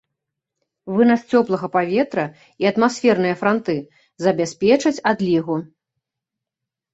[0.99, 2.23] Вынас цёплага паветра
[2.63, 3.77] і атмасферныя франты
[4.27, 5.61] забяспечаць адлігу.